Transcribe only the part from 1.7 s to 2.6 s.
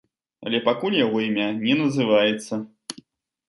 называецца.